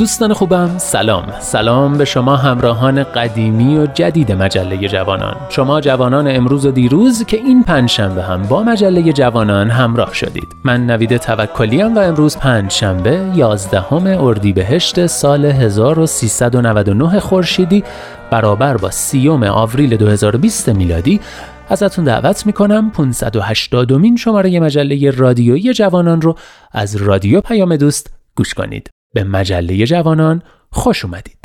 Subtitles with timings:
[0.00, 1.24] دوستان خوبم سلام.
[1.40, 5.36] سلام به شما همراهان قدیمی و جدید مجله جوانان.
[5.48, 10.48] شما جوانان امروز و دیروز که این پنجشنبه هم با مجله جوانان همراه شدید.
[10.64, 17.84] من نوید توکلیم و امروز پنجشنبه 11 اردیبهشت سال 1399 خورشیدی
[18.30, 21.20] برابر با سیوم آوریل 2020 میلادی.
[21.68, 26.36] ازتون دعوت می‌کنم 580 مین شماره مجله رادیویی جوانان رو
[26.72, 28.90] از رادیو پیام دوست گوش کنید.
[29.12, 31.36] به مجله جوانان خوش اومدید.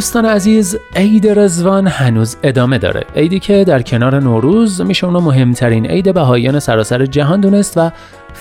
[0.00, 3.06] دوستان عزیز عید رزوان هنوز ادامه داره.
[3.16, 7.90] عیدی که در کنار نوروز میشه اونو مهمترین عید بهاییان سراسر جهان دونست و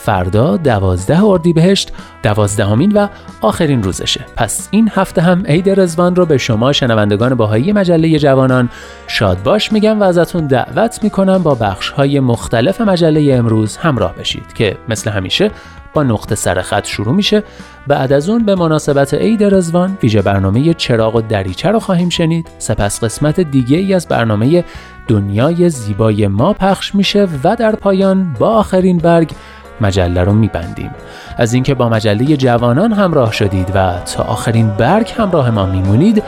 [0.02, 1.92] فردا دوازده اردیبهشت
[2.24, 3.08] دوازدهمین و
[3.42, 4.26] آخرین روزشه.
[4.36, 8.70] پس این هفته هم عید رزوان رو به شما شنوندگان باهایی مجله جوانان
[9.08, 14.54] شاد باش میگم و ازتون دعوت می‌کنم با بخش های مختلف مجله امروز همراه بشید
[14.54, 15.52] که مثل همیشه
[15.94, 17.44] با نقطه سر خط شروع میشه.
[17.88, 22.48] بعد از اون به مناسبت عید رزوان ویژه برنامه چراغ و دریچه رو خواهیم شنید.
[22.58, 24.64] سپس قسمت دیگه ای از برنامه
[25.08, 29.32] دنیای زیبای ما پخش میشه و در پایان با آخرین برگ
[29.82, 30.92] مجله رو میبندیم.
[31.38, 36.24] از اینکه با مجله جوانان همراه شدید و تا آخرین برگ همراه ما میمونید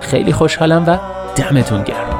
[0.00, 0.98] خیلی خوشحالم و
[1.36, 2.19] دمتون گرم.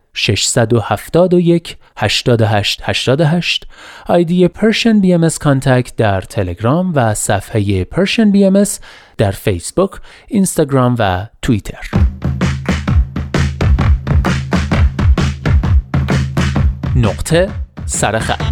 [0.13, 3.67] 671 88 88
[4.05, 8.63] ID Persian BM contact در تلگرام و صفحه Persian BM
[9.17, 9.91] در فیسبوک،
[10.27, 11.89] اینستاگرام و توییتر.
[16.95, 17.49] نقطه
[17.85, 18.50] سرخط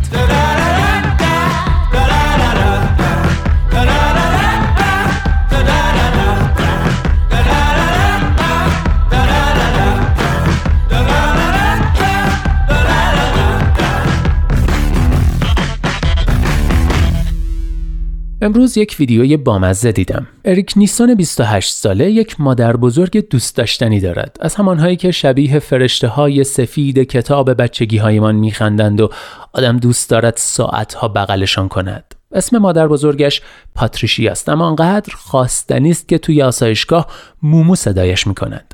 [18.50, 20.28] امروز یک ویدیوی بامزه دیدم.
[20.46, 24.38] اریک نیسون 28 ساله یک مادر بزرگ دوست داشتنی دارد.
[24.40, 29.10] از همانهایی که شبیه فرشته های سفید کتاب بچگی هایمان میخندند و
[29.54, 32.16] آدم دوست دارد ساعت ها بغلشان کند.
[32.32, 33.42] اسم مادر بزرگش
[33.76, 37.08] پاتریشی است اما انقدر خواستنی است که توی آسایشگاه
[37.42, 38.74] مومو صدایش می‌کنند.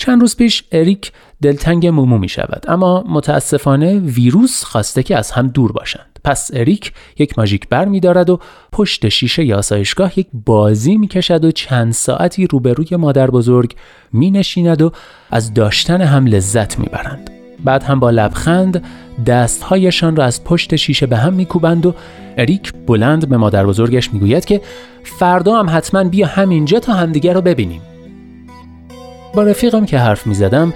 [0.00, 1.12] چند روز پیش اریک
[1.42, 6.92] دلتنگ مومو می شود اما متاسفانه ویروس خواسته که از هم دور باشند پس اریک
[7.18, 8.40] یک ماژیک بر می دارد و
[8.72, 13.74] پشت شیشه یا آسایشگاه یک بازی می کشد و چند ساعتی روبروی مادر بزرگ
[14.12, 14.92] می نشیند و
[15.30, 17.30] از داشتن هم لذت می برند.
[17.64, 18.84] بعد هم با لبخند
[19.26, 21.94] دستهایشان را از پشت شیشه به هم میکوبند و
[22.38, 24.60] اریک بلند به مادر بزرگش می‌گوید که
[25.04, 27.80] فردا هم حتما بیا همینجا تا همدیگر رو ببینیم
[29.34, 30.72] با رفیقم که حرف می‌زدم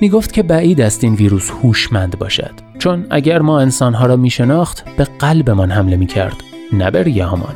[0.00, 2.52] می‌گفت که بعید است این ویروس هوشمند باشد.
[2.78, 6.36] چون اگر ما انسانها را میشناخت به قلبمان حمله می‌کرد
[6.72, 7.54] نه به ریهمان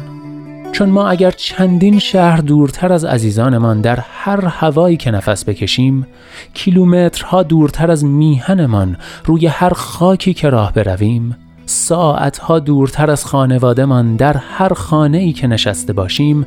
[0.73, 6.07] چون ما اگر چندین شهر دورتر از عزیزانمان در هر هوایی که نفس بکشیم
[6.55, 11.37] کیلومترها دورتر از میهنمان روی هر خاکی که راه برویم
[11.67, 16.47] ساعتها دورتر از خانوادهمان در هر خانه ای که نشسته باشیم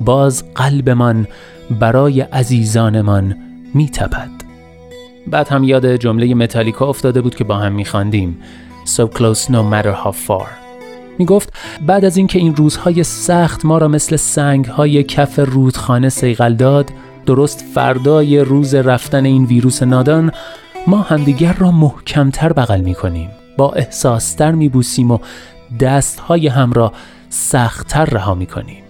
[0.00, 1.26] باز قلبمان
[1.70, 3.36] برای عزیزانمان
[3.74, 4.47] میتپد.
[5.30, 8.38] بعد هم یاد جمله متالیکا افتاده بود که با هم میخواندیم.
[8.86, 10.48] So close no matter how far.
[11.18, 11.52] می گفت
[11.86, 16.90] بعد از اینکه این روزهای سخت ما را مثل سنگهای کف رودخانه سیغل داد
[17.26, 20.32] درست فردای روز رفتن این ویروس نادان
[20.86, 25.18] ما همدیگر را محکمتر بغل می کنیم با احساستر می بوسیم و
[25.80, 26.92] دستهای هم را
[27.28, 28.87] سختتر رها می کنیم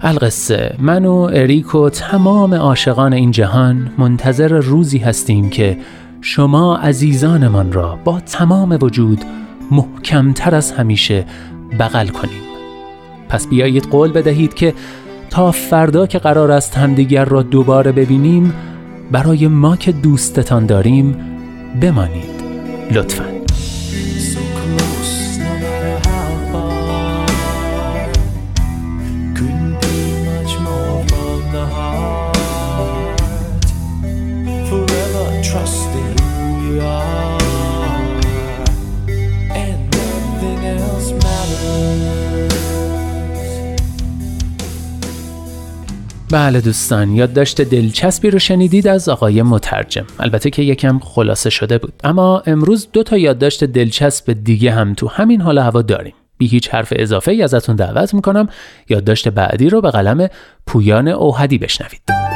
[0.00, 0.74] القصه.
[0.78, 5.78] من و اریک و تمام عاشقان این جهان منتظر روزی هستیم که
[6.20, 9.24] شما عزیزانمان را با تمام وجود
[9.70, 11.24] محکمتر از همیشه
[11.78, 12.42] بغل کنیم.
[13.28, 14.74] پس بیایید قول بدهید که
[15.30, 18.54] تا فردا که قرار است همدیگر را دوباره ببینیم
[19.12, 21.16] برای ما که دوستتان داریم
[21.80, 22.36] بمانید.
[22.90, 23.24] لطفاً.
[46.30, 50.06] بله دوستان یادداشت دلچسبی رو شنیدید از آقای مترجم.
[50.18, 51.92] البته که یکم خلاصه شده بود.
[52.04, 56.14] اما امروز دو تا یادداشت دلچسب دیگه هم تو همین حال هوا داریم.
[56.38, 58.48] بی هیچ حرف اضافه ای ازتون دعوت می‌کنم.
[58.88, 60.28] یادداشت بعدی رو به قلم
[60.66, 62.35] پویان اوهدی بشنوید.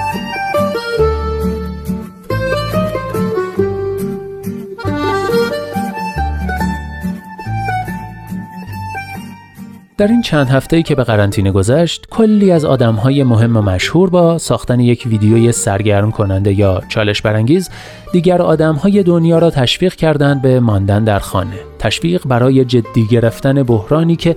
[10.00, 14.38] در این چند هفته که به قرنطینه گذشت کلی از های مهم و مشهور با
[14.38, 17.70] ساختن یک ویدیوی سرگرم کننده یا چالش برانگیز
[18.12, 21.56] دیگر های دنیا را تشویق کردند به ماندن در خانه.
[21.78, 24.36] تشویق برای جدی گرفتن بحرانی که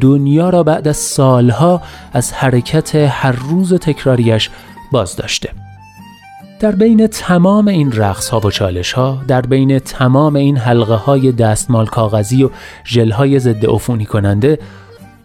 [0.00, 1.82] دنیا را بعد از سالها
[2.12, 4.50] از حرکت هر روز تکراریش
[4.92, 5.50] باز داشته
[6.60, 11.32] در بین تمام این رقص ها و چالش ها در بین تمام این حلقه های
[11.32, 12.50] دستمال کاغذی و
[12.86, 14.58] ژل های ضد عفونی کننده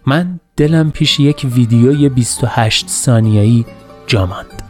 [0.08, 3.64] من دلم پیش یک ویدیوی 28 ثانیه‌ای
[4.06, 4.62] جا ماند.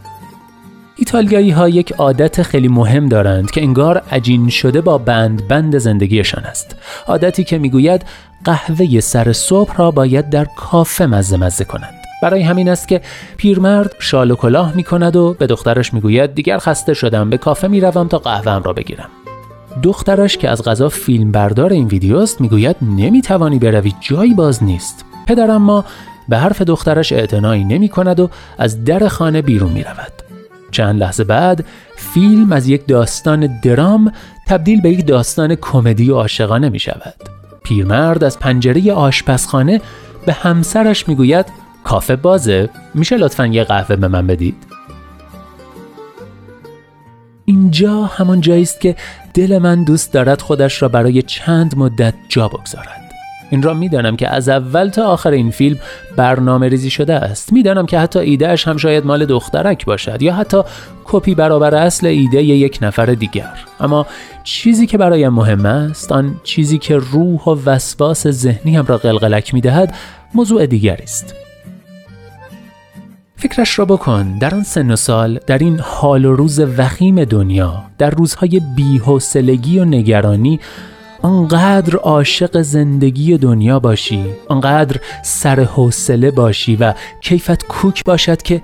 [0.96, 6.44] ایتالیایی ها یک عادت خیلی مهم دارند که انگار عجین شده با بند بند زندگیشان
[6.44, 6.76] است.
[7.06, 8.04] عادتی که می‌گوید
[8.44, 11.94] قهوه سر صبح را باید در کافه مزه مزه کنند.
[12.22, 13.00] برای همین است که
[13.36, 17.68] پیرمرد شال و کلاه می کند و به دخترش می‌گوید دیگر خسته شدم به کافه
[17.68, 19.08] می روم تا قهوهم را بگیرم.
[19.82, 25.56] دخترش که از غذا فیلم بردار این ویدیوست می‌گوید نمی‌توانی بروی جایی باز نیست پدر
[25.56, 25.84] ما
[26.28, 30.12] به حرف دخترش اعتنایی نمی کند و از در خانه بیرون می رود.
[30.70, 31.64] چند لحظه بعد
[31.96, 34.12] فیلم از یک داستان درام
[34.46, 37.14] تبدیل به یک داستان کمدی و عاشقانه می شود.
[37.64, 39.80] پیرمرد از پنجره آشپزخانه
[40.26, 41.46] به همسرش می‌گوید
[41.84, 44.56] کافه بازه میشه لطفا یه قهوه به من بدید
[47.44, 48.96] اینجا همان جایی است که
[49.34, 53.06] دل من دوست دارد خودش را برای چند مدت جا بگذارد
[53.50, 55.79] این را می‌دانم که از اول تا آخر این فیلم
[56.17, 57.53] برنامه ریزی شده است.
[57.53, 60.62] می‌دانم که حتی ایدهش هم شاید مال دخترک باشد یا حتی
[61.05, 63.53] کپی برابر اصل ایده یک نفر دیگر.
[63.81, 64.06] اما
[64.44, 69.55] چیزی که برایم مهم است آن چیزی که روح و وسواس ذهنی هم را قلقلک
[69.55, 69.94] می‌دهد
[70.34, 71.34] موضوع دیگری است.
[73.36, 74.38] فکرش را بکن.
[74.38, 79.79] در آن سن و سال در این حال و روز وخیم دنیا در روزهای بیحوصلگی
[79.79, 80.60] و نگرانی
[81.26, 88.62] آنقدر عاشق زندگی دنیا باشی آنقدر سر حوصله باشی و کیفت کوک باشد که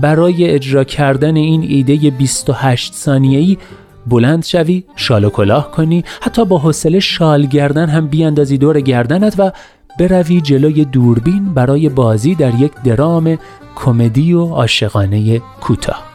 [0.00, 3.58] برای اجرا کردن این ایده 28 ثانیه‌ای
[4.06, 9.34] بلند شوی شال و کلاه کنی حتی با حوصله شال گردن هم بیاندازی دور گردنت
[9.38, 9.52] و
[9.98, 13.38] بروی جلوی دوربین برای بازی در یک درام
[13.76, 16.13] کمدی و عاشقانه کوتاه.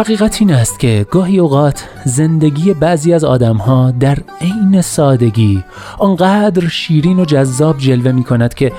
[0.00, 5.64] حقیقت این است که گاهی اوقات زندگی بعضی از آدمها در عین سادگی
[5.98, 8.72] آنقدر شیرین و جذاب جلوه می کند که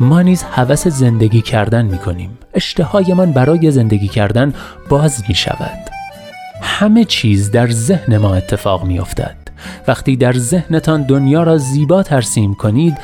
[0.00, 4.54] ما نیز هوس زندگی کردن می کنیم اشتهایمان برای زندگی کردن
[4.88, 5.90] باز می شود
[6.62, 9.36] همه چیز در ذهن ما اتفاق می افتد
[9.88, 12.98] وقتی در ذهنتان دنیا را زیبا ترسیم کنید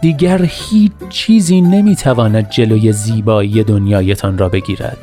[0.00, 4.98] دیگر هیچ چیزی نمی‌تواند جلوی زیبایی دنیایتان را بگیرد.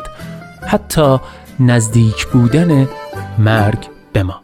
[0.67, 1.17] حتی
[1.59, 2.87] نزدیک بودن
[3.37, 4.41] مرگ به ما.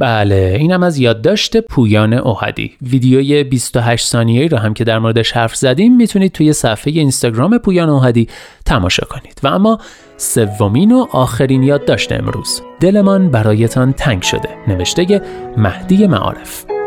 [0.00, 5.56] بله اینم از یادداشت پویان اوهدی ویدیوی 28 ثانیه‌ای رو هم که در موردش حرف
[5.56, 8.28] زدیم می‌تونید توی صفحه اینستاگرام پویان اوهدی
[8.66, 9.40] تماشا کنید.
[9.42, 9.78] و اما
[10.16, 12.62] سومین و آخرین یادداشت امروز.
[12.80, 14.48] دلمان برایتان تنگ شده.
[14.68, 15.22] نوشته
[15.56, 16.79] مهدی معارف.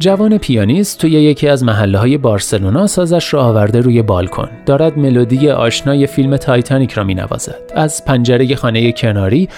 [0.00, 4.48] جوان پیانیست توی یکی از محله های بارسلونا سازش را آورده روی بالکن.
[4.66, 9.48] دارد ملودی آشنای فیلم تایتانیک را می نوازد از پنجره خانه کناری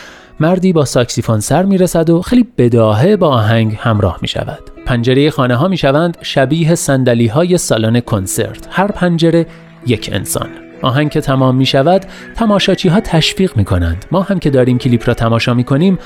[0.41, 5.31] مردی با ساکسیفون سر می رسد و خیلی بداهه با آهنگ همراه می شود پنجره
[5.31, 8.69] خانه ها می شوند شبیه صندلی های سالن کنسرت.
[8.71, 9.47] هر پنجره
[9.87, 10.49] یک انسان.
[10.83, 12.07] آهنگ که تمام می شود
[12.37, 15.99] تماشاچی ها تشویق می کنند ما هم که داریم کلیپ را تماشا می کنیم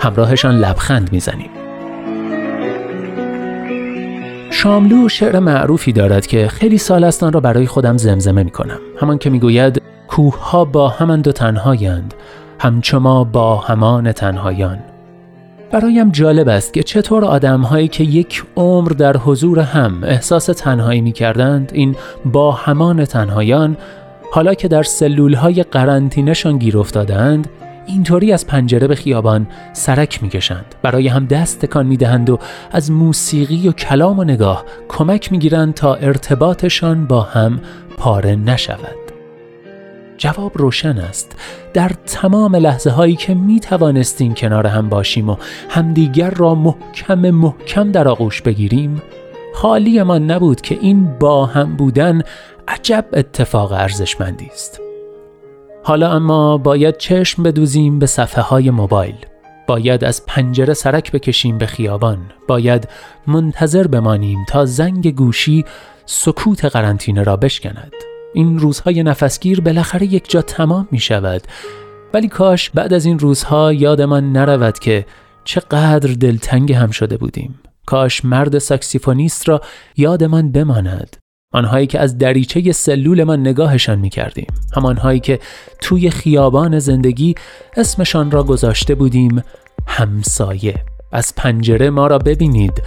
[0.00, 1.67] همراهشان لبخند می زنیم
[4.58, 8.78] شاملو شعر معروفی دارد که خیلی سال است آن را برای خودم زمزمه می کنم
[9.00, 12.14] همان که می‌گوید کوه ها با همند و تنهایند
[12.58, 14.78] همچما با همان تنهایان.
[15.72, 21.00] برایم جالب است که چطور آدم هایی که یک عمر در حضور هم احساس تنهایی
[21.00, 23.76] می کردند این با همان تنهایان
[24.32, 27.48] حالا که در سلول های قرنطینهشان گیر افتادند
[27.88, 30.74] اینطوری از پنجره به خیابان سرک می‌کشند.
[30.82, 32.38] برای هم دست تکان می‌دهند و
[32.72, 37.60] از موسیقی و کلام و نگاه کمک می‌گیرند تا ارتباطشان با هم
[37.96, 38.96] پاره نشود.
[40.18, 41.36] جواب روشن است.
[41.74, 45.36] در تمام لحظه هایی که می توانستیم کنار هم باشیم و
[45.68, 49.02] همدیگر را محکم محکم در آغوش بگیریم
[49.54, 52.22] حالی ما نبود که این با هم بودن
[52.68, 54.87] عجب اتفاق ارزشمندی است.
[55.88, 59.14] حالا اما باید چشم بدوزیم به صفحه های موبایل.
[59.66, 62.18] باید از پنجره سرک بکشیم به خیابان.
[62.48, 62.88] باید
[63.26, 65.64] منتظر بمانیم تا زنگ گوشی
[66.06, 67.92] سکوت قرنطینه را بشکند.
[68.34, 71.42] این روزهای نفسگیر بالاخره یک جا تمام می شود
[72.14, 75.06] ولی کاش بعد از این روزها یادمان نرود که
[75.44, 77.60] چقدر دلتنگ هم شده بودیم.
[77.86, 79.60] کاش مرد ساکسیفونیست را
[79.96, 81.16] یادمان بماند.
[81.52, 85.38] آنهایی که از دریچه سلول ما نگاهشان می کردیم همانهایی که
[85.80, 87.34] توی خیابان زندگی
[87.76, 89.42] اسمشان را گذاشته بودیم
[89.86, 90.74] همسایه.
[91.12, 92.82] از پنجره ما را ببینید.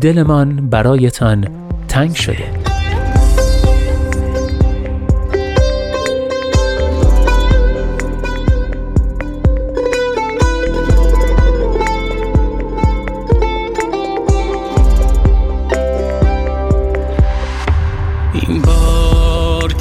[0.00, 1.48] دلمان برایتان
[1.88, 2.67] تنگ شده.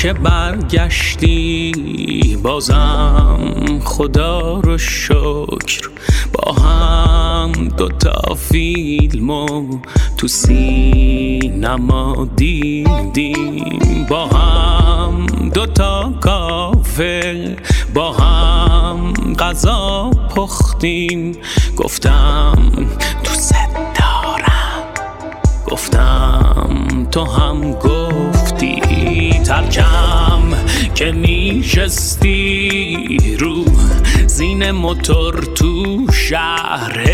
[0.08, 1.72] که برگشتی
[2.44, 3.40] بازم
[3.84, 5.90] خدا رو شکر.
[6.34, 9.80] با هم دوتا فیلمو
[10.18, 14.06] تو سینما دیدیم.
[14.10, 17.56] با هم دوتا کافه
[17.94, 21.38] با هم غذا پختیم.
[21.78, 22.72] گفتم
[23.24, 23.56] دوست
[24.00, 24.84] دارم
[25.68, 28.37] گفتم تو هم گفتی.
[29.48, 30.42] ترکم
[30.96, 32.38] که میشستی
[33.39, 33.66] رو
[34.27, 37.08] زین موتور تو شهر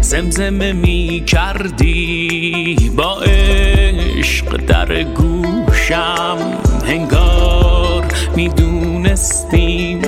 [0.00, 6.38] زمزمه می کردی با عشق در گوشم.
[6.86, 8.04] هنگار
[8.36, 10.02] می‌دونستیم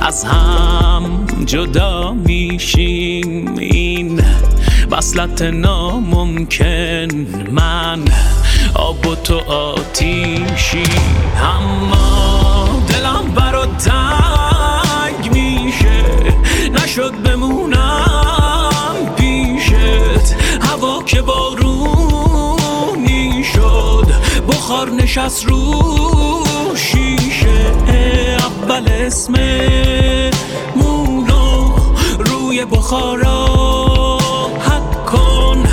[0.00, 3.54] از هم جدا میشیم.
[3.58, 4.20] این
[4.90, 8.00] وصلت ناممکن من.
[8.74, 10.82] آب تو آتیشی.
[11.42, 16.04] اما دلم برا تنگ میشه.
[16.72, 20.34] نشد بمونم پیشت.
[20.60, 22.24] هوا که بارونی
[23.44, 24.06] شد.
[24.48, 25.84] بخار نشست رو
[26.76, 27.72] شیشه.
[28.38, 30.44] اول اسمت
[30.76, 31.72] مونو
[32.18, 33.46] روی بخارا.
[34.60, 35.64] حک کن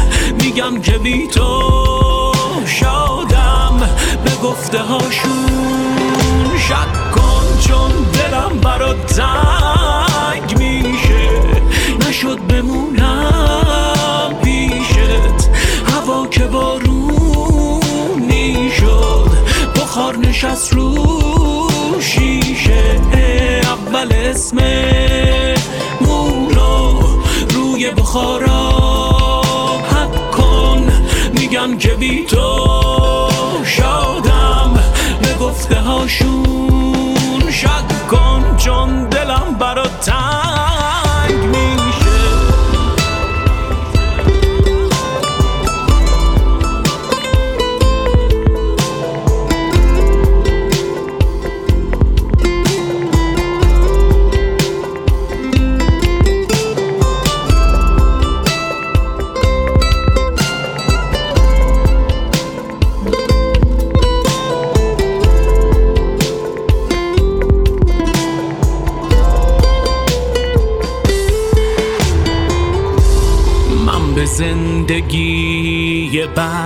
[0.43, 2.30] میگم که بی تو.
[2.65, 3.89] شادم
[4.25, 6.57] به گفته هاشون.
[6.57, 11.29] شک کن چون دلم برات تنگ میشه.
[12.09, 15.49] نشد بمونم پیشت.
[15.95, 17.51] هوا که بارونی
[18.71, 19.31] شد.
[19.75, 20.95] بخار نشست رو
[21.99, 23.01] شیشه.
[23.63, 24.57] اول اسم
[26.01, 26.99] مونو
[27.49, 28.60] روی بخارا
[31.81, 33.29] که بی تو
[33.65, 34.79] شادم
[35.21, 40.60] به گفته هاشون شک کن چون دلم برات تنگ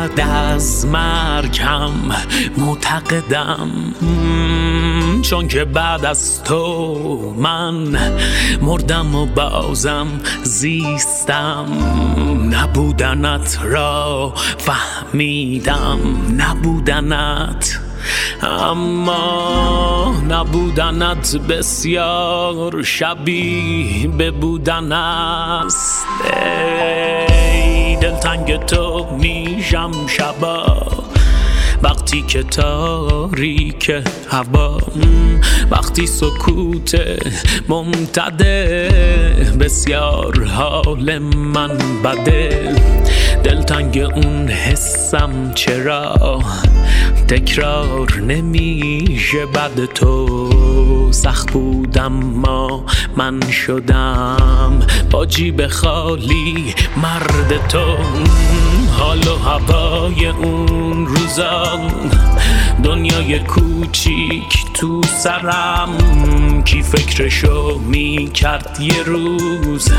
[0.05, 1.91] بعد از مرگم
[2.57, 3.69] معتقدم.
[5.21, 7.97] چون که بعد از تو من
[8.61, 10.07] مردم و بازم
[10.43, 11.65] زیستم.
[12.51, 15.99] نبودنت را فهمیدم.
[16.37, 17.79] نبودنت
[18.41, 26.05] اما نبودنت بسیار شبیه به بودن است.
[28.25, 30.65] دلتنگ تو میشم شبا.
[31.85, 33.91] وقتی که تاریک
[34.31, 34.77] هوا
[35.71, 36.95] وقتی سکوت
[37.69, 38.89] ممتده
[39.59, 42.75] بسیار حال من بده.
[43.43, 46.41] دلتنگ اون حسم چرا؟
[47.27, 50.49] تکرار نمیشه بعد تو.
[51.11, 52.85] سخت بودم ما
[53.17, 54.79] من شدم.
[55.11, 57.85] با جیب خالی مرد تو.
[58.97, 61.79] حال و هوای اون روزا
[62.83, 65.97] دنیای کوچیک تو سرم.
[66.63, 69.91] کی فکرشو می کرد یه روز؟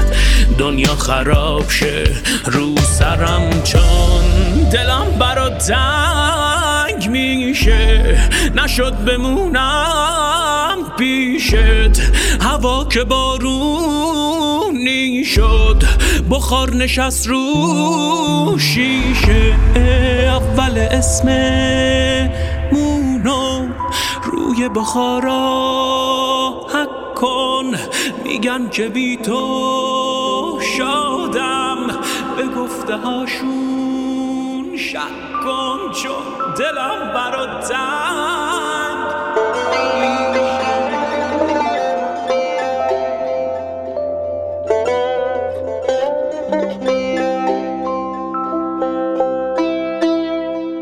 [0.59, 2.05] دنیا خراب شه
[2.45, 3.63] رو سرم.
[3.65, 8.19] چون دلم برا تنگ میشه.
[8.55, 10.56] نشد بمونم.
[10.97, 12.01] پیشت
[12.41, 14.27] هوا که بارونی
[15.25, 15.83] شد
[16.31, 19.57] بخار نشست رو شیشه.
[20.27, 21.29] اول اسم
[22.73, 23.69] مونو
[24.25, 25.41] روی بخارا
[26.69, 27.65] حک کن
[28.25, 31.77] میگن که بی تو شادم.
[32.37, 34.99] به گفته هاشون شک
[35.45, 37.73] کن چون دلم برات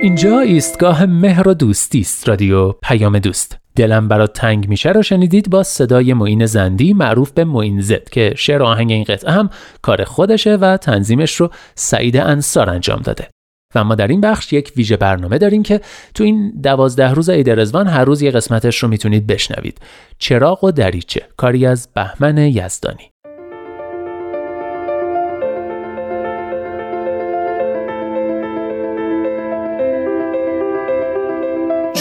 [0.05, 3.59] اینجا ایستگاه مهر و دوستی است رادیو پیام دوست.
[3.77, 8.35] دلم برات تنگ میشه رو شنیدید با صدای معین زندی معروف به معین زد که
[8.37, 9.51] شعر آهنگ این قطعه هم
[9.83, 13.29] کار خودشه و تنظیمش رو سعید انصار انجام داده.
[13.75, 15.81] و ما در این بخش یک ویژه برنامه داریم که
[16.14, 19.79] تو این دوازده روز عید رزوان هر روز یه قسمتش رو می‌تونید بشنوید.
[20.19, 23.13] چراغ و دریچه کاری از بهمن یزدانی.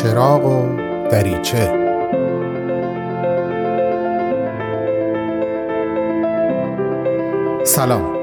[0.03, 0.77] چراغ و
[1.09, 1.65] دریچه.
[7.65, 8.15] سلام.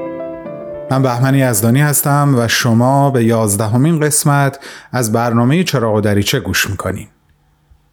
[0.91, 4.59] من بهمن یزدانی هستم و شما به یازدهمین قسمت
[4.91, 7.07] از برنامه چراغ و دریچه گوش می‌کنیم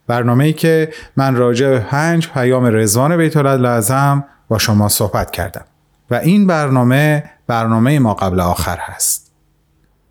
[0.06, 5.64] برنامه ای که من راجع به پنج پیام رزوان بیت لازم با شما صحبت کردم.
[6.10, 9.27] و این برنامه برنامه ما قبل آخر هست.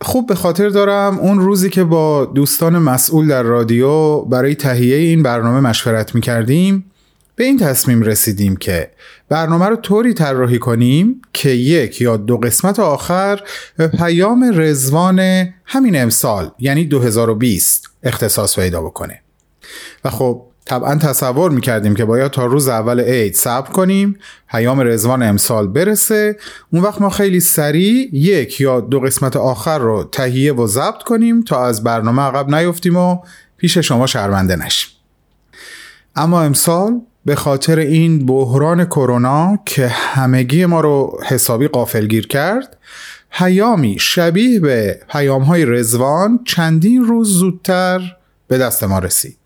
[0.02, 5.24] خوب به خاطر دارم اون روزی که با دوستان مسئول در رادیو برای تهیه این
[5.24, 6.92] برنامه مشورت می کردیم
[7.36, 8.92] به این تصمیم رسیدیم که
[9.30, 13.42] برنامه رو طوری طراحی کنیم که یک یا دو قسمت آخر
[13.78, 15.20] به پیام رزوان
[15.66, 19.22] همین امسال یعنی 2020 اختصاص پیدا بکنه.
[20.06, 25.24] و خب طبعا تصور می‌کردیم که باید تا روز اول عید صبر کنیم پیام رزوان
[25.24, 26.38] امسال برسه.
[26.74, 31.42] اون وقت ما خیلی سریع یک یا دو قسمت آخر رو تهیه و ضبط کنیم
[31.42, 33.18] تا از برنامه عقب نیفتیم و
[33.58, 34.90] پیش شما شرمنده نشیم.
[36.16, 42.78] اما امسال به خاطر این بحران کرونا که همگی ما رو حسابی قافلگیر کرد
[43.32, 48.02] پیامی شبیه به پیام های رزوان چندین روز زودتر
[48.48, 49.38] به دست ما رسید.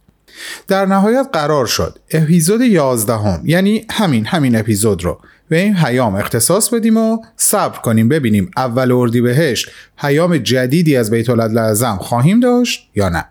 [0.68, 6.16] در نهایت قرار شد اپیزود 11 هم یعنی همین همین اپیزود رو به این پیام
[6.16, 12.90] اختصاص بدیم و صبر کنیم ببینیم اول اردیبهشت پیام جدیدی از بیت لازم خواهیم داشت
[12.96, 13.26] یا نه.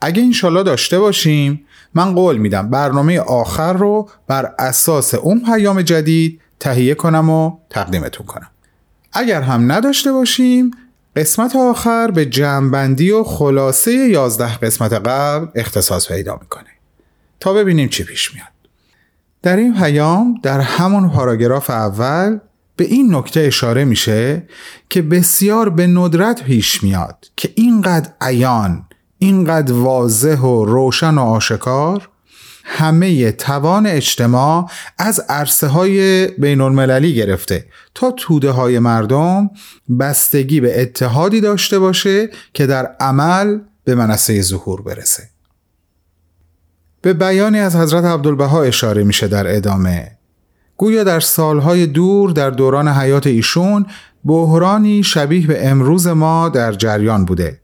[0.00, 6.40] اگه انشالله داشته باشیم من قول میدم برنامه آخر رو بر اساس اون پیام جدید
[6.60, 8.50] تهیه کنم و تقدیمتون کنم.
[9.12, 10.70] اگر هم نداشته باشیم
[11.16, 16.68] قسمت آخر به جمعبندی و خلاصه 11 قسمت قبل اختصاص پیدا می‌کنه
[17.40, 18.46] تا ببینیم چی پیش میاد.
[19.42, 22.38] در این پیام در همون پاراگراف اول
[22.76, 24.42] به این نکته اشاره میشه
[24.90, 28.84] که بسیار به ندرت پیش میاد که اینقدر عیان
[29.18, 32.08] اینقدر واضح و روشن و آشکار
[32.68, 39.50] همه توان اجتماع از عرصه های بین المللی گرفته تا توده های مردم
[40.00, 45.22] بستگی به اتحادی داشته باشه که در عمل به منصه ظهور برسه.
[47.02, 50.12] به بیانی از حضرت عبدالبها اشاره میشه در ادامه.
[50.76, 53.86] گویا در سالهای دور در دوران حیات ایشون
[54.24, 57.60] بحرانی شبیه به امروز ما در جریان بوده.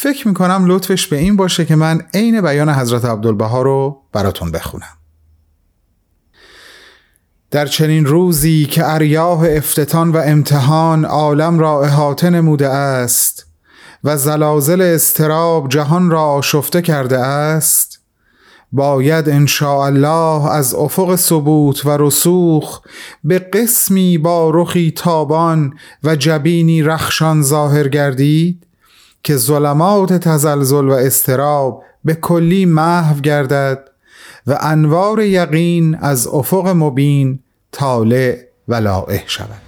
[0.00, 4.98] فکر می‌کنم لطفش به این باشه که من عین بیان حضرت عبدالبها رو براتون بخونم.
[7.50, 13.46] در چنین روزی که اریاه افتتان و امتحان عالم را احاطه نموده است
[14.04, 18.00] و زلازل استراب جهان را آشفته کرده است
[18.72, 22.80] باید ان الله از افق ثبوت و رسوخ
[23.24, 28.67] به قسمی با رخی تابان و جبینی رخشان ظاهر گردید
[29.22, 33.88] که ظلمات تزلزل و استراب به کلی محو گردد
[34.46, 37.38] و انوار یقین از افق مبین
[37.72, 39.67] طالع و لائح شود.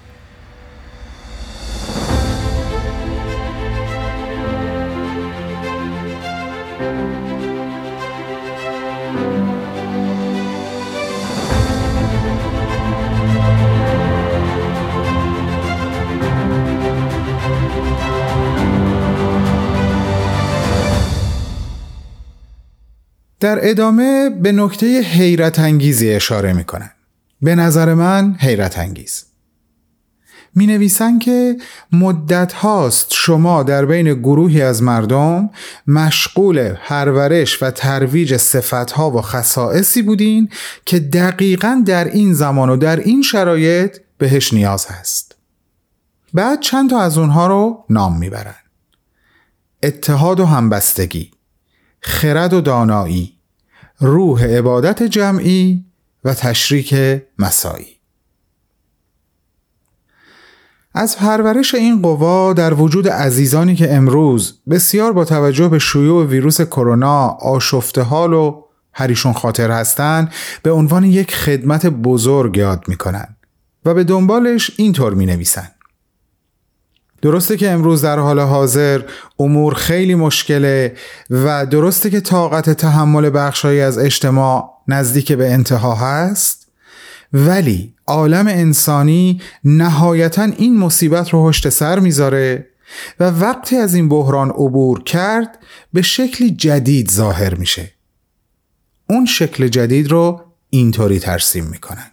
[23.41, 26.91] در ادامه به نکته حیرت انگیزی اشاره می کنن.
[27.43, 29.25] به نظر من حیرت انگیز.
[30.55, 31.57] می نویسن که
[31.93, 35.51] مدت هاست شما در بین گروهی از مردم
[35.87, 40.49] مشغول پرورش و ترویج صفتها و خصائصی بودین
[40.87, 45.37] که دقیقا در این زمان و در این شرایط بهش نیاز هست.
[46.35, 48.55] بعد چند تا از اونها رو نام می‌برن.
[49.83, 51.31] اتحاد و همبستگی
[52.01, 53.33] خرد و دانایی
[53.99, 55.85] روح عبادت جمعی
[56.25, 56.95] و تشریک
[57.39, 58.01] مسایی
[60.95, 66.61] از پرورش این قوا در وجود عزیزانی که امروز بسیار با توجه به شیوع ویروس
[66.61, 70.33] کرونا آشفته حال و هریشون خاطر هستند
[70.63, 73.37] به عنوان یک خدمت بزرگ یاد می‌کنن
[73.85, 75.69] و به دنبالش اینطور می نویسن.
[77.23, 79.03] درسته که امروز در حال حاضر
[79.39, 80.97] امور خیلی مشکله
[81.31, 86.67] و درسته که طاقت تحمل بخشهایی از اجتماع نزدیک به انتها هست
[87.33, 92.67] ولی عالم انسانی نهایتا این مصیبت رو هشت سر می‌ذاره
[93.21, 95.59] و وقتی از این بحران عبور کرد
[95.93, 97.93] به شکلی جدید ظاهر میشه.
[99.11, 102.11] اون شکل جدید رو اینطوری ترسیم می‌کنن.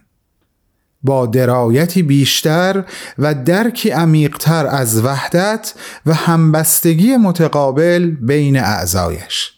[1.02, 2.84] با درایتی بیشتر
[3.18, 5.74] و درکی عمیقتر از وحدت
[6.06, 9.52] و همبستگی متقابل بین اعضایش.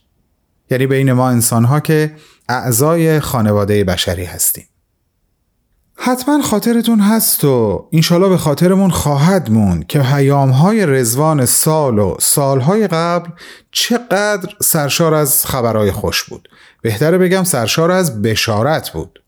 [0.71, 2.15] یعنی بین ما انسانها که
[2.49, 4.65] اعضای خانواده بشری هستیم.
[6.03, 12.87] حتما خاطرتون هست و انشالله به خاطرمون خواهد مون که های رزوان سال و سالهای
[12.87, 13.31] قبل
[13.73, 16.49] چقدر سرشار از خبرهای خوش بود.
[16.83, 19.23] بهتره بگم سرشار از بشارت بود.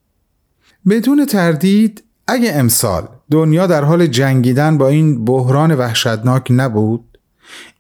[0.89, 7.19] بدون تردید اگه امسال دنیا در حال جنگیدن با این بحران وحشتناک نبود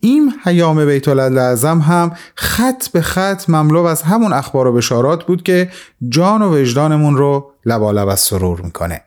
[0.01, 5.43] این حیام بیت اعظم هم خط به خط مملو از همون اخبار و بشارات بود
[5.43, 5.71] که
[6.09, 9.01] جان و وجدانمون رو لبالب از سرور می‌کنه.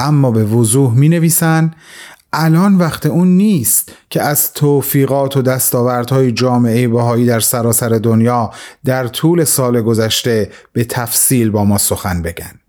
[0.00, 1.74] اما به وضوح می نویسن
[2.32, 8.50] الان وقت اون نیست که از توفیقات و دستاوردهای جامعه بهایی در سراسر دنیا
[8.84, 12.60] در طول سال گذشته به تفصیل با ما سخن بگن.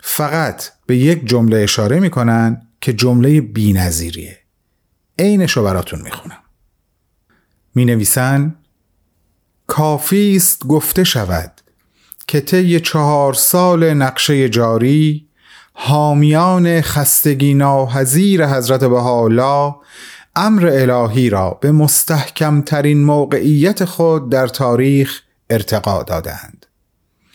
[0.00, 4.38] فقط به یک جمله اشاره می‌کنن که جمله بی نظیریه
[5.18, 6.38] عینش رو براتون می‌خونم.
[7.74, 8.56] می نویسن
[9.66, 11.60] کافی است گفته شود
[12.26, 15.29] که طی چهار سال نقشه جاری
[15.82, 19.74] حامیان خستگی ناپذیر حضرت بهاءالله
[20.36, 26.66] امر الهی را به مستحکم ترین موقعیت خود در تاریخ ارتقا دادند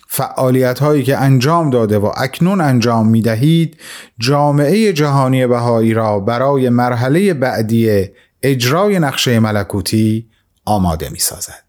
[0.08, 3.78] فعالیت هایی که انجام داده و اکنون انجام می دهید
[4.20, 8.06] جامعه جهانی بهایی را برای مرحله بعدی
[8.44, 10.30] اجرای نقشه ملکوتی
[10.66, 11.65] آماده می سازد.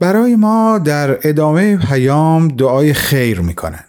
[0.00, 3.84] برای ما در ادامه پیام دعای خیر می‌کنن.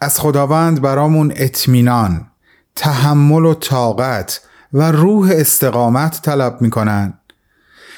[0.00, 2.26] از خداوند برامون اطمینان
[2.74, 4.40] تحمل و طاقت
[4.72, 7.14] و روح استقامت طلب می‌کنن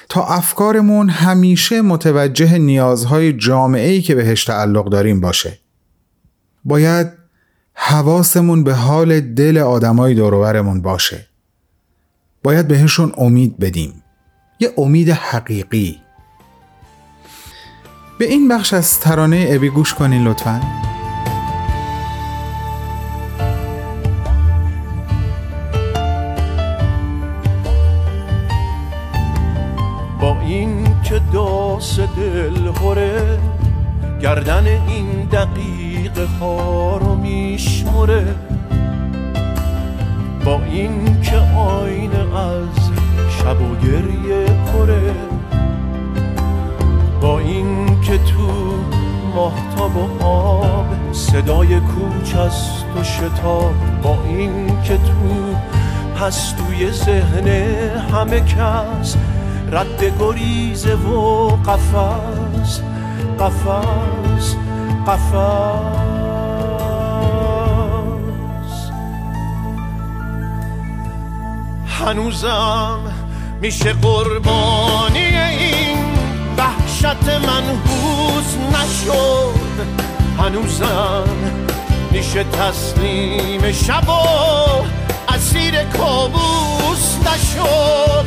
[0.08, 5.58] تا افکارمون همیشه متوجه نیازهای جامعه‌ای که بهش تعلق داریم باشه.
[6.64, 7.12] باید
[7.74, 11.26] حواسمون به حال دل آدمای دوروبرمون باشه.
[12.42, 14.02] باید بهشون امید بدیم.
[14.60, 16.00] یه امید حقیقی
[18.18, 20.60] به این بخش از ترانه ابی گوش کنین لطفا.
[30.20, 33.38] با این که داس دل خوره
[34.22, 38.34] گردن این دقیق خارو میشمره
[40.44, 42.90] با این که آینه از
[43.38, 45.35] شب و گریه پره
[47.26, 48.74] با این که تو
[49.34, 55.56] ماهتاب و آب صدای کوچ است و شتاب با این که تو
[56.16, 57.48] پستوی ذهن
[58.14, 59.16] همه کس
[59.72, 62.80] رد گریزه و قفس
[63.40, 64.56] قفس
[65.06, 66.06] قفس.
[71.86, 72.98] هنوزم
[73.60, 75.95] میشه قربانی این
[76.58, 79.60] وحشت منحوس نشد.
[80.38, 81.24] هنوزم
[82.10, 84.12] میشه تسلیم شب و
[85.34, 88.26] اسیر کابوس نشد.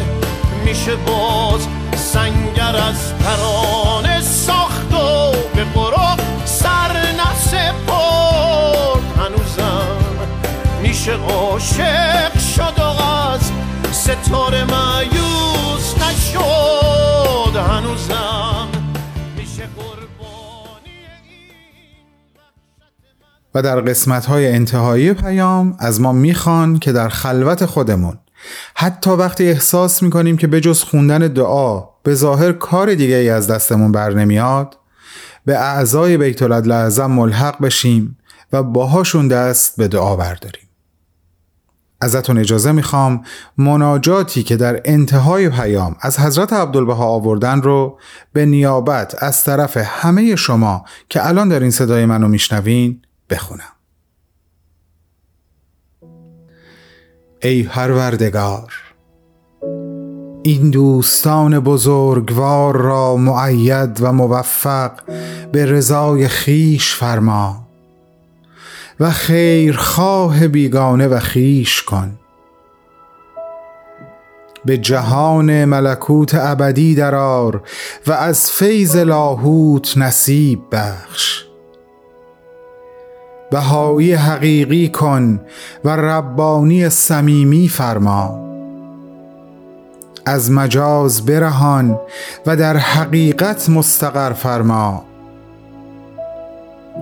[0.66, 9.98] میشه باز سنگر از ترانه ساخت و به قرق سر نسپرد هنوزم
[10.82, 13.52] میشه عاشق شد و از
[13.92, 16.89] ستاره مایوس نشد.
[17.56, 18.68] هنوزم
[19.38, 19.68] میشه
[23.56, 28.18] و در قسمت های انتهایی پیام از ما می‌خوان که در خلوت خودمون
[28.76, 33.48] حتی وقتی احساس می‌کنیم که به جز خوندن دعا به ظاهر کار دیگه ای از
[33.48, 34.78] دستمون بر نمیاد
[35.46, 38.18] به اعضای بیت اعظم ملحق بشیم
[38.54, 40.69] و باهاشون دست به دعا برداریم.
[42.02, 43.24] ازتون اجازه می‌خوام
[43.58, 48.00] مناجاتی که در انتهای پیام از حضرت عبدالبها آوردن رو
[48.34, 53.74] به نیابت از طرف همه شما که الان در این صدای منو میشنوین بخونم.
[57.42, 58.74] ای پروردگار
[60.44, 64.92] این دوستان بزرگوار را معید و موفق
[65.52, 67.69] به رضای خیش فرما.
[69.00, 72.20] و خیرخواه بیگانه و خیش کن.
[74.66, 77.62] به جهان ملکوت ابدی درار
[78.08, 81.46] و از فیض لاهوت نصیب بخش.
[83.52, 85.40] بهایی حقیقی کن
[85.86, 88.50] و ربانی صمیمی فرما.
[90.26, 92.00] از مجاز برهان
[92.46, 95.09] و در حقیقت مستقر فرما.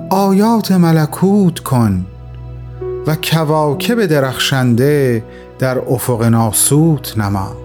[0.09, 2.05] آیات ملکوت کن
[3.07, 5.23] و کواکب درخشنده
[5.59, 7.57] در افق ناسوت نما.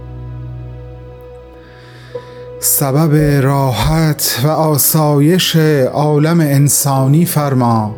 [2.61, 5.57] سبب راحت و آسایش
[5.93, 7.95] عالم انسانی فرما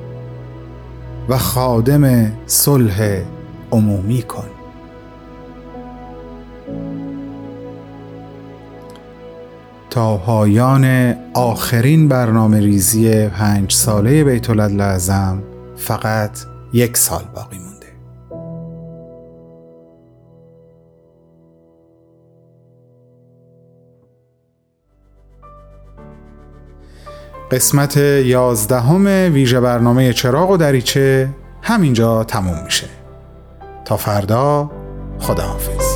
[1.28, 3.22] و خادم صلح
[3.72, 4.53] عمومی کن.
[9.94, 15.42] تا پایان آخرین برنامه ریزی پنج ساله بیت اعظم
[15.76, 16.38] فقط
[16.72, 17.86] یک سال باقی مونده.
[27.50, 31.28] قسمت یازدهم ویژه برنامه چراغ و دریچه
[31.62, 32.86] همینجا تموم میشه.
[33.84, 34.70] تا فردا
[35.18, 35.93] خداحافظ.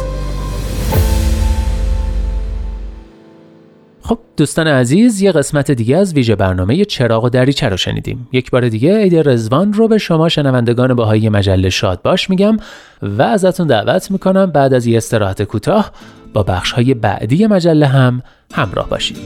[4.08, 8.28] خب دوستان عزیز یه قسمت دیگه از ویژه برنامه چراغ و دریچه رو شنیدیم.
[8.32, 12.56] یک بار دیگه عید رزوان رو به شما شنوندگان باهای مجله شاد باش میگم
[13.02, 15.90] و ازتون دعوت می‌کنم بعد از یه استراحت کوتاه
[16.32, 18.22] با بخش های بعدی مجله هم
[18.54, 19.18] همراه باشید.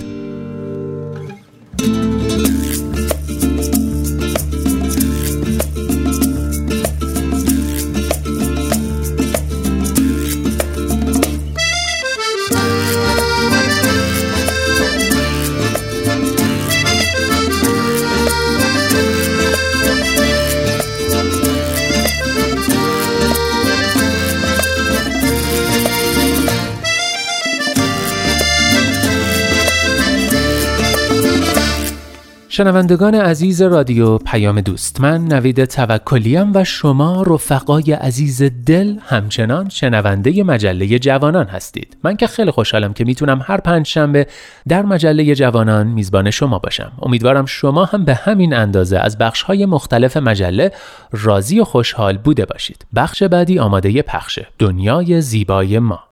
[32.55, 40.43] شنوندگان عزیز رادیو پیام دوست من نوید توکلیم و شما رفقای عزیز دل همچنان شنونده
[40.43, 41.97] مجله جوانان هستید.
[42.05, 44.27] من که خیلی خوشحالم که می‌تونم هر پنج شنبه
[44.69, 46.93] در مجله جوانان میزبان شما باشم.
[47.03, 50.73] امیدوارم شما هم به همین اندازه از بخش های مختلف مجله
[51.13, 52.87] راضی و خوشحال بوده باشید.
[52.95, 54.47] بخش بعدی آماده پخشه.
[54.59, 56.12] دنیای زیبای ما.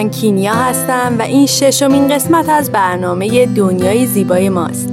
[0.00, 4.88] من کینیا هستم و این ششمین قسمت از برنامه دنیای زیبای ماست.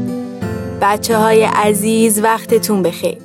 [0.81, 3.17] بچه های عزیز وقتتون بخیر.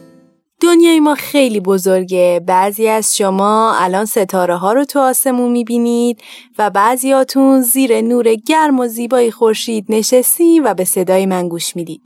[0.61, 2.41] دنیای ما خیلی بزرگه.
[2.47, 6.23] بعضی از شما الان ستاره ها رو تو آسمون می‌بینید
[6.59, 12.03] و بعضیاتون زیر نور گرم و زیبای خورشید نشستی و به صدای من گوش می‌دید.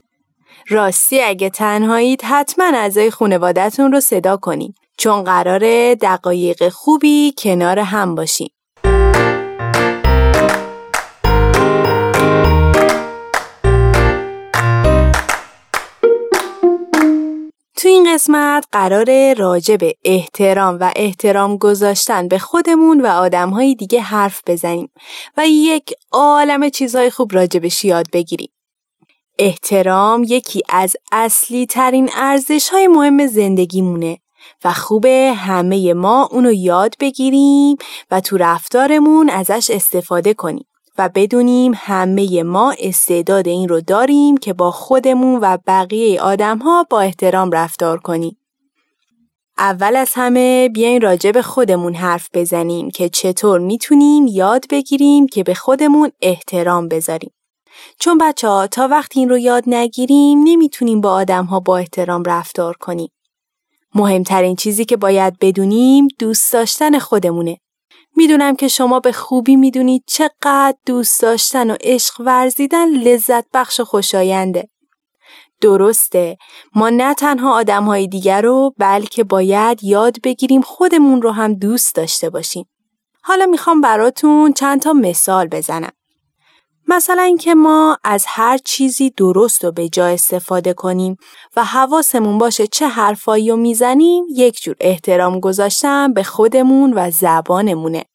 [0.69, 8.15] راستی اگه تنهایید حتما اعضای خانوادهتون رو صدا کنید چون قراره دقایق خوبی کنار هم
[8.15, 8.49] باشیم.
[17.77, 24.01] تو این قسمت قرار راجع به احترام و احترام گذاشتن به خودمون و آدمهای دیگه
[24.01, 24.91] حرف بزنیم
[25.37, 28.49] و یک عالم چیزهای خوب راجبش یاد بگیریم.
[29.39, 34.19] احترام یکی از اصلی ترین ارزش های مهم زندگیمونه
[34.63, 37.77] و خوبه همه ما اونو یاد بگیریم
[38.11, 40.66] و تو رفتارمون ازش استفاده کنیم.
[40.97, 46.85] و بدونیم همه ما استعداد این رو داریم که با خودمون و بقیه آدم ها
[46.89, 48.37] با احترام رفتار کنیم.
[49.57, 55.43] اول از همه بیاین راجع به خودمون حرف بزنیم که چطور می‌تونیم یاد بگیریم که
[55.43, 57.31] به خودمون احترام بذاریم.
[57.99, 62.23] چون بچه ها تا وقتی این رو یاد نگیریم نمی‌تونیم با آدم ها با احترام
[62.23, 63.09] رفتار کنیم.
[63.95, 67.57] مهمترین چیزی که باید بدونیم دوست داشتن خودمونه.
[68.17, 73.83] می‌دونم که شما به خوبی می‌دونید چقدر دوست داشتن و عشق ورزیدن لذت بخش و
[73.83, 74.69] خوشاینده.
[75.61, 76.37] درسته
[76.75, 81.95] ما نه تنها آدم های دیگر رو بلکه باید یاد بگیریم خودمون رو هم دوست
[81.95, 82.65] داشته باشیم.
[83.23, 85.91] حالا می‌خوام براتون چند تا مثال بزنم.
[86.87, 91.17] مثلا اینکه ما از هر چیزی درست و به جا استفاده کنیم
[91.55, 98.05] و حواسمون باشه چه حرفایی رو می‌زنیم یک جور احترام گذاشتن به خودمون و زبانمونه.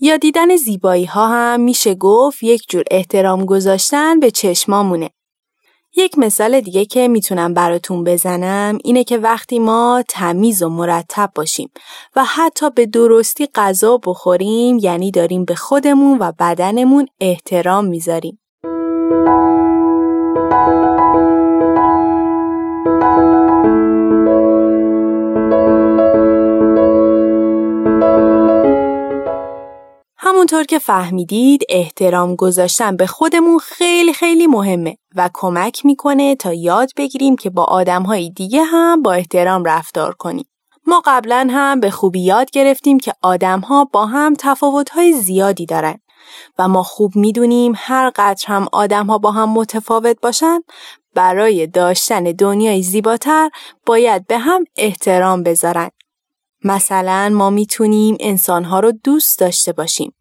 [0.00, 5.10] یا دیدن زیبایی ها هم میشه گفت یک جور احترام گذاشتن به چشمامونه.
[5.96, 11.70] یک مثال دیگه که می‌تونم براتون بزنم اینه که وقتی ما تمیز و مرتب باشیم
[12.16, 18.38] و حتی به درستی غذا بخوریم یعنی داریم به خودمون و بدنمون احترام می‌ذاریم.
[30.42, 36.90] همونطور که فهمیدید احترام گذاشتن به خودمون خیلی خیلی مهمه و کمک می‌کنه تا یاد
[36.96, 40.44] بگیریم که با آدمهای دیگه هم با احترام رفتار کنیم.
[40.86, 45.98] ما قبلا هم به خوبی یاد گرفتیم که آدمها با هم تفاوتهای زیادی دارن
[46.58, 50.60] و ما خوب می‌دونیم هر قدر هم آدمها با هم متفاوت باشن
[51.14, 53.50] برای داشتن دنیای زیباتر
[53.86, 55.90] باید به هم احترام بذارن.
[56.64, 60.12] مثلا ما می‌تونیم انسانها رو دوست داشته باشیم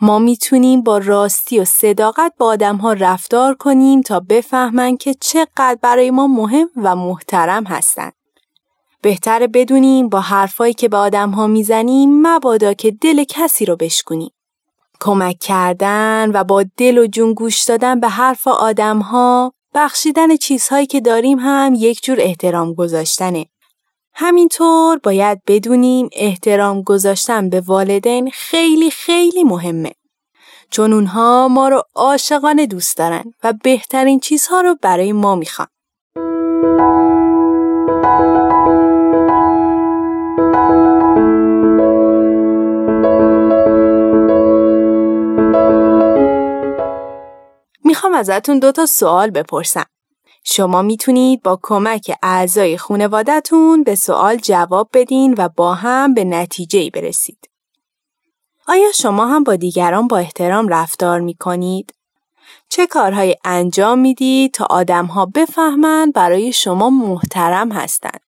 [0.00, 5.78] ما می‌تونیم با راستی و صداقت با آدم ها رفتار کنیم تا بفهمن که چقدر
[5.82, 8.12] برای ما مهم و محترم هستند.
[9.02, 14.30] بهتر بدونیم با حرفایی که به آدم ها می‌زنیم مبادا که دل کسی رو بشکنیم.
[15.00, 20.86] کمک کردن و با دل و جون گوش دادن به حرف آدم ها بخشیدن چیزهایی
[20.86, 23.46] که داریم هم یک جور احترام گذاشتنه.
[24.18, 29.92] همینطور باید بدونیم احترام گذاشتن به والدین خیلی خیلی مهمه.
[30.70, 35.68] چون اونها ما رو عاشقانه دوست دارن و بهترین چیزها رو برای ما می‌خوان.
[47.84, 49.86] می‌خوام ازتون دو تا سوال بپرسم.
[50.48, 56.90] شما می‌تونید با کمک اعضای خانوادهتون به سوال جواب بدین و با هم به نتیجه
[56.90, 57.50] برسید.
[58.66, 61.94] آیا شما هم با دیگران با احترام رفتار می‌کنید؟
[62.68, 68.25] چه کارهای انجام می‌دید تا آدمها بفهمند برای شما محترم هستند؟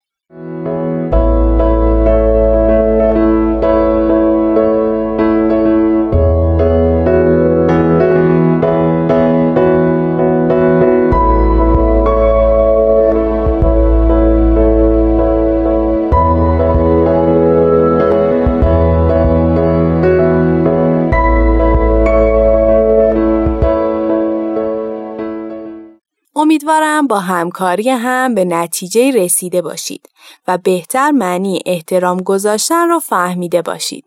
[26.49, 30.09] امیدوارم با همکاری هم به نتیجه رسیده باشید
[30.49, 34.05] و بهتر معنی احترام گذاشتن رو فهمیده باشید.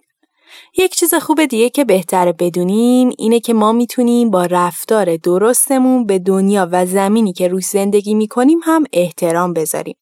[0.78, 6.20] یک چیز خوب دیگه که بهتر بدونیم اینه که ما می‌تونیم با رفتار درستمون به
[6.20, 9.96] دنیا و زمینی که روش زندگی می‌کنیم هم احترام بذاریم.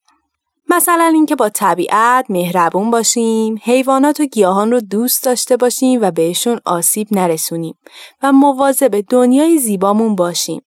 [0.70, 6.60] مثلا اینکه با طبیعت مهربون باشیم، حیوانات و گیاهان رو دوست داشته باشیم و بهشون
[6.66, 7.76] آسیب نرسونیم
[8.24, 10.62] و مواظب دنیای زیبامون باشیم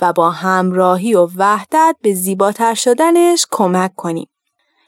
[0.00, 4.28] و با همراهی و وحدت به زیباتر شدنش کمک کنیم.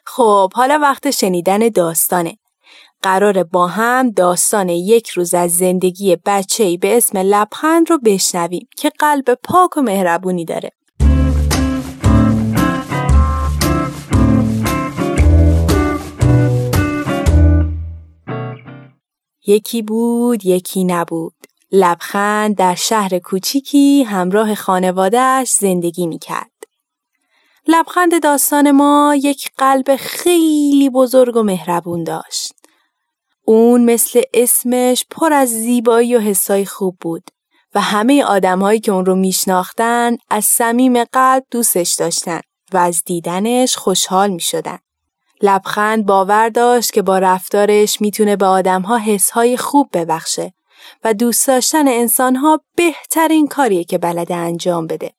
[0.07, 2.39] خب حالا وقت شنیدن داستانه.
[3.03, 8.91] قرار با هم داستان یک روز از زندگی بچه‌ای به اسم لبخند رو بشنویم که
[8.99, 10.71] قلب پاک و مهربونی داره.
[19.47, 21.48] یکی بود یکی نبود.
[21.73, 26.51] لبخند در شهر کوچیکی همراه خانوادهش زندگی می کرد.
[27.67, 32.53] لبخند داستان ما یک قلب خیلی بزرگ و مهربون داشت.
[33.45, 37.23] اون مثل اسمش پر از زیبایی و حسای خوب بود
[37.75, 42.41] و همه آدمهایی که اون رو میشناختن از صمیم قلب دوستش داشتن
[42.73, 44.79] و از دیدنش خوشحال می شدن.
[45.43, 50.53] لبخند باور داشت که با رفتارش می‌تونه به آدمها حسهای خوب ببخشه
[51.05, 55.13] و دوست داشتن انسانها بهترین کاریه که بلده انجام بده.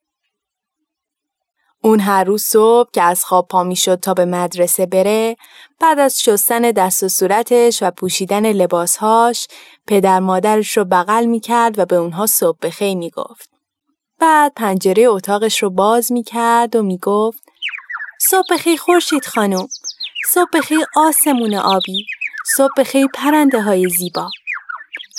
[1.83, 5.35] اون هر روز صبح که از خواب پا می شد تا به مدرسه بره
[5.79, 9.47] بعد از شستن دست و صورتش و پوشیدن لباسهاش
[9.87, 13.49] پدر مادرش رو بغل می کرد و به اونها صبح بخیر می گفت.
[14.19, 17.43] بعد پنجره اتاقش رو باز می کرد و می گفت
[18.21, 19.67] صبح بخیر خورشید خانم
[20.29, 22.05] صبح بخیر آسمون آبی
[22.55, 24.29] صبح بخیر پرنده های زیبا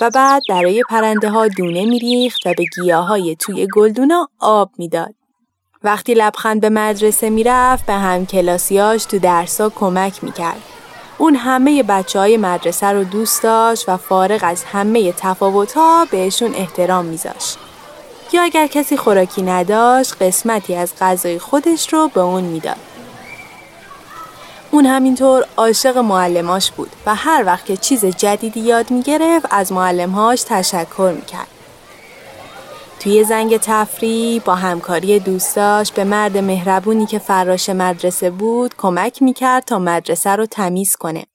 [0.00, 5.14] و بعد برای پرنده ها دونه میریخت و به گیاه های توی گلدونا آب می‌داد.
[5.82, 10.62] وقتی لبخند به مدرسه می‌رفت به هم کلاسیاش تو درسا کمک می‌کرد.
[11.18, 16.54] اون همه بچه های مدرسه رو دوست داشت و فارغ از همه تفاوت ها بهشون
[16.54, 17.58] احترام میذاشت.
[18.32, 22.76] یا اگر کسی خوراکی نداشت قسمتی از غذای خودش رو به اون می‌داد.
[24.72, 30.42] اون همینطور عاشق معلماش بود و هر وقت که چیز جدیدی یاد می‌گرفت از معلمهاش
[30.42, 31.46] تشکر می‌کرد.
[33.00, 39.64] توی زنگ تفریح با همکاری دوستاش به مرد مهربونی که فراش مدرسه بود کمک می‌کرد
[39.64, 41.26] تا مدرسه رو تمیز کنه.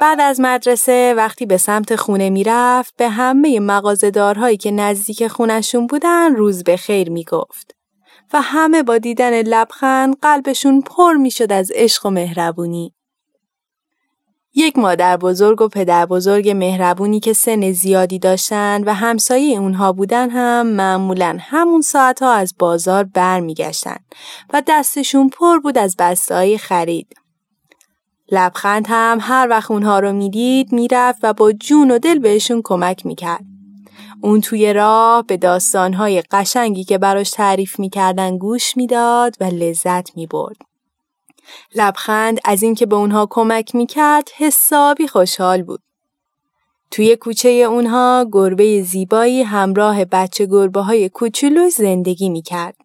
[0.00, 6.34] بعد از مدرسه وقتی به سمت خونه می‌رفت به همه مغازدارهایی که نزدیک خونشون بودن
[6.34, 7.75] روز به خیر می‌گفت.
[8.32, 12.92] و همه با دیدن لبخند قلبشون پر می‌شد از عشق و مهربونی.
[14.54, 20.30] یک مادر بزرگ و پدر بزرگ مهربونی که سن زیادی داشتن و همسایه اونها بودن
[20.30, 23.96] هم معمولا همون ساعتها از بازار برمیگشتن
[24.52, 27.16] و دستشون پر بود از بسته خرید.
[28.32, 33.06] لبخند هم هر وقت اونها رو می‌دید می‌رفت و با جون و دل بهشون کمک
[33.06, 33.44] می‌کرد.
[34.22, 40.56] اون توی راه به داستانهای قشنگی که براش تعریف می‌کردن گوش می‌داد و لذت می‌برد.
[41.74, 45.80] لبخند از اینکه به اونها کمک می‌کرد حسابی خوشحال بود.
[46.90, 52.76] توی کوچه اونها گربه زیبایی همراه بچه گربه های کوچولو زندگی می‌کرد.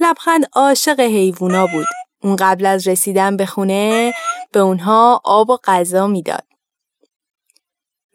[0.00, 1.86] لبخند عاشق حیوونا بود.
[2.22, 4.12] اون قبل از رسیدن به خونه
[4.52, 6.44] به اونها آب و غذا می‌داد.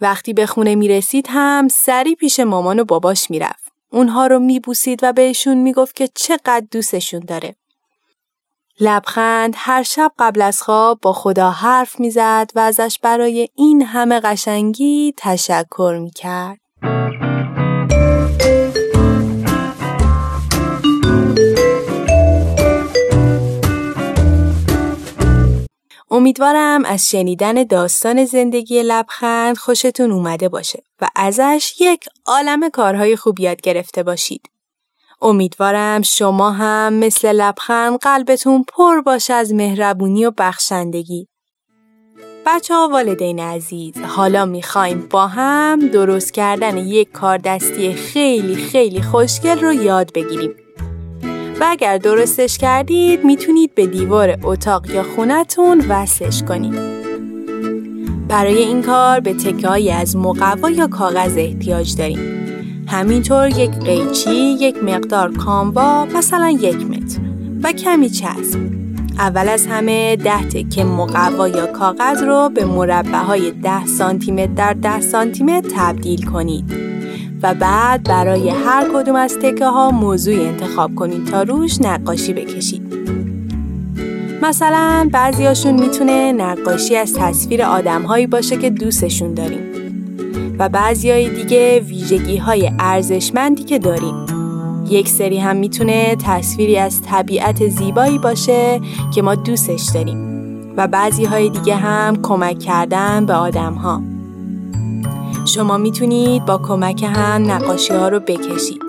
[0.02, 3.72] وقتی به خونه می رسید هم سری پیش مامان و باباش می رفت.
[3.92, 7.56] اونها رو می بوسید و بهشون می گفت که چقدر دوستشون داره.
[8.80, 14.20] لبخند هر شب قبل از خواب با خدا حرف می‌زد و ازش برای این همه
[14.20, 16.12] قشنگی تشکر می
[26.12, 33.40] امیدوارم از شنیدن داستان زندگی لبخند خوشتون اومده باشه و ازش یک عالم کارهای خوب
[33.40, 34.50] یاد گرفته باشید.
[35.22, 41.28] امیدوارم شما هم مثل لبخند قلبتون پر باشه از مهربونی و بخشندگی.
[42.46, 49.02] بچه ها والدین عزیز حالا می‌خوایم با هم درست کردن یک کار دستی خیلی خیلی
[49.02, 50.56] خوشگل رو یاد بگیریم.
[51.60, 56.98] و اگر درستش کردید می‌تونید به دیوار اتاق یا خونتون وصلش کنید.
[58.28, 62.20] برای این کار به تکایی از مقوا یا کاغذ احتیاج داریم.
[62.88, 67.20] همینطور یک قیچی، یک مقدار کاموا، مثلا یک متر
[67.64, 68.87] و کمی چسب.
[69.20, 74.74] اول از همه ده تکه مقوا یا کاغذ رو به مربع های 10 سانتی در
[74.74, 76.74] 10 سانتی تبدیل کنید.
[77.42, 82.98] و بعد برای هر کدوم از تکه ها موضوعی انتخاب کنید تا روش نقاشی بکشید.
[84.42, 89.62] مثلا بعضیاشون می‌تونه نقاشی از تصویر آدمهایی باشه که دوستشون داریم
[90.60, 94.37] و بعضی دیگه ویژگی های ارزشمندی که داریم.
[94.90, 98.82] یک سری هم می‌تونه تصویری از طبیعت زیبایی باشه
[99.16, 100.28] که ما دوستش داریم
[100.78, 104.02] و بعضی های دیگه هم کمک کردن به آدم ها.
[105.46, 108.82] شما می‌تونید با کمک هم نقاشی ها رو بکشید.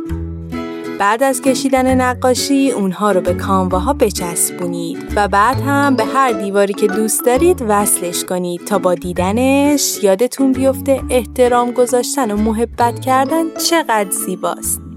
[0.98, 6.74] بعد از کشیدن نقاشی اونها رو به کامواها بچسبونید و بعد هم به هر دیواری
[6.74, 13.44] که دوست دارید وصلش کنید تا با دیدنش یادتون بیفته احترام گذاشتن و محبت کردن
[13.70, 14.87] چقدر زیباست.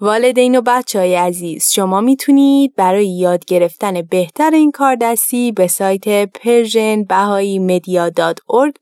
[0.00, 5.66] والدین و بچه های عزیز شما می‌تونید برای یاد گرفتن بهتر این کار دستی به
[5.66, 8.10] سایت Persian Bahá'í Media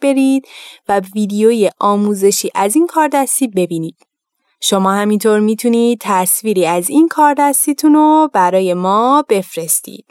[0.00, 0.44] برید
[0.88, 3.96] و ویدیوی آموزشی از این کار دستی ببینید.
[4.60, 10.06] شما همینطور می‌تونید تصویری از این کار دستیتون رو برای ما بفرستید.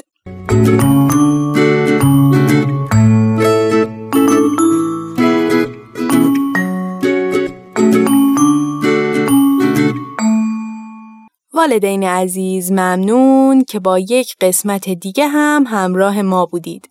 [11.61, 16.89] والدین عزیز ممنون که با یک قسمت دیگه هم همراه ما بودید.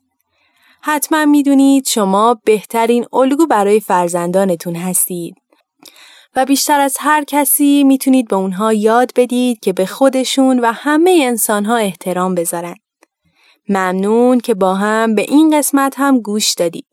[0.80, 5.34] حتما می‌دونید شما بهترین الگو برای فرزندانتون هستید.
[6.36, 11.20] و بیشتر از هر کسی می‌تونید به اونها یاد بدید که به خودشون و همه
[11.24, 12.74] انسانها احترام بذارن.
[13.68, 16.89] ممنون که با هم به این قسمت هم گوش دادید.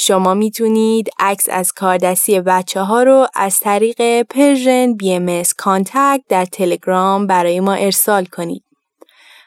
[0.00, 7.60] شما می‌تونید عکس از کاردستی بچه ها رو از طریق PersianBM Contact در تلگرام برای
[7.60, 8.64] ما ارسال کنید.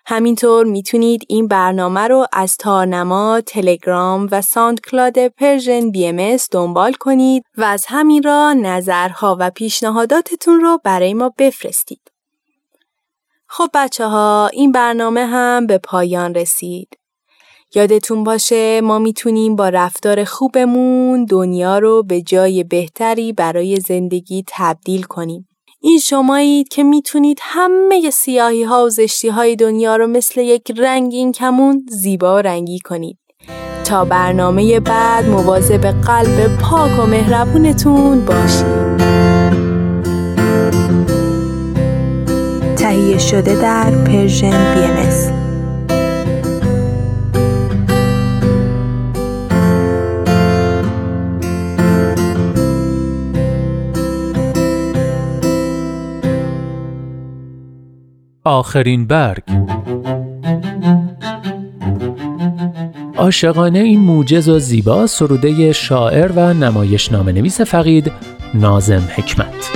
[0.06, 7.64] همینطور می‌تونید این برنامه رو از تارنما، تلگرام و ساند کلاد PersianBM دنبال کنید و
[7.64, 12.12] از همین راه نظرها و پیشنهاداتتون رو برای ما بفرستید.
[13.47, 16.97] خب بچه ها این برنامه هم به پایان رسید.
[17.76, 25.04] یادتون باشه ما می‌تونیم با رفتار خوبمون دنیا رو به جای بهتری برای زندگی تبدیل
[25.04, 25.48] کنیم.
[25.82, 31.32] این شمایید که می‌تونید همه سیاهی ها و زشتی های دنیا رو مثل یک رنگین
[31.32, 33.18] کمون زیبا و رنگی کنید.
[33.84, 39.02] تا برنامه بعد مواظب قلب پاک و مهربونتون باشید.
[42.76, 44.82] تهیه شده در پرژن بی
[58.44, 59.44] آخرین برگ.
[63.18, 68.12] عاشقانه این موجز و زیبا سروده شاعر و نمایش نام نویس فقید
[68.54, 69.72] نازم حکمت.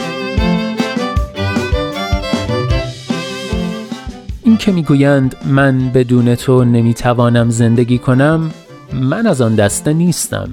[4.43, 8.51] این که می‌گویند من بدون تو نمی‌توانم زندگی کنم
[8.93, 10.49] من از آن دسته نیستم.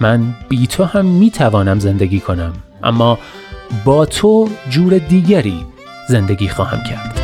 [0.00, 2.52] من بی تو هم می‌توانم زندگی کنم.
[2.82, 3.18] اما
[3.84, 5.66] با تو جور دیگری
[6.08, 7.23] زندگی خواهم کرد.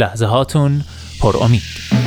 [0.00, 0.84] لحظه هاتون
[1.20, 1.99] پر امید.